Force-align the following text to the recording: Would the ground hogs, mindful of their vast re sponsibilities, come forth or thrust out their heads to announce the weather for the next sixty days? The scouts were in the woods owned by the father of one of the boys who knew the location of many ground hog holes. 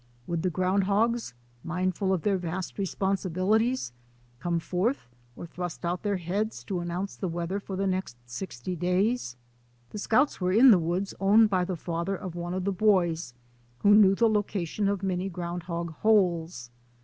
Would 0.25 0.41
the 0.41 0.49
ground 0.49 0.85
hogs, 0.85 1.35
mindful 1.63 2.11
of 2.11 2.23
their 2.23 2.39
vast 2.39 2.79
re 2.79 2.85
sponsibilities, 2.87 3.91
come 4.39 4.57
forth 4.57 5.07
or 5.35 5.45
thrust 5.45 5.85
out 5.85 6.01
their 6.01 6.17
heads 6.17 6.63
to 6.63 6.79
announce 6.79 7.15
the 7.15 7.27
weather 7.29 7.59
for 7.59 7.75
the 7.75 7.85
next 7.85 8.17
sixty 8.25 8.75
days? 8.75 9.35
The 9.91 9.99
scouts 9.99 10.41
were 10.41 10.51
in 10.53 10.71
the 10.71 10.79
woods 10.79 11.13
owned 11.19 11.51
by 11.51 11.65
the 11.65 11.77
father 11.77 12.15
of 12.15 12.33
one 12.33 12.55
of 12.55 12.63
the 12.63 12.71
boys 12.71 13.35
who 13.83 13.93
knew 13.93 14.15
the 14.15 14.27
location 14.27 14.89
of 14.89 15.03
many 15.03 15.29
ground 15.29 15.61
hog 15.69 15.91
holes. 15.93 16.71